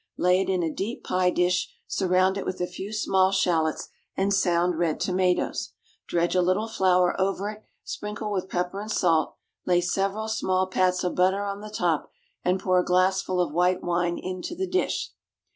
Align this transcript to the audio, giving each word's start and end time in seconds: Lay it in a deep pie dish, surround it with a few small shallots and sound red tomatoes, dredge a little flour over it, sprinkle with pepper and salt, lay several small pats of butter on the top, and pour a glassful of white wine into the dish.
Lay 0.17 0.41
it 0.41 0.49
in 0.49 0.63
a 0.63 0.73
deep 0.73 1.03
pie 1.03 1.29
dish, 1.29 1.71
surround 1.85 2.35
it 2.35 2.43
with 2.43 2.59
a 2.59 2.65
few 2.65 2.91
small 2.91 3.31
shallots 3.31 3.89
and 4.17 4.33
sound 4.33 4.79
red 4.79 4.99
tomatoes, 4.99 5.73
dredge 6.07 6.33
a 6.35 6.41
little 6.41 6.67
flour 6.67 7.15
over 7.21 7.51
it, 7.51 7.63
sprinkle 7.83 8.31
with 8.31 8.49
pepper 8.49 8.79
and 8.81 8.89
salt, 8.91 9.35
lay 9.67 9.79
several 9.79 10.27
small 10.27 10.65
pats 10.65 11.03
of 11.03 11.13
butter 11.13 11.43
on 11.43 11.61
the 11.61 11.69
top, 11.69 12.09
and 12.43 12.59
pour 12.59 12.79
a 12.79 12.83
glassful 12.83 13.39
of 13.39 13.53
white 13.53 13.83
wine 13.83 14.17
into 14.17 14.55
the 14.55 14.65
dish. 14.65 15.11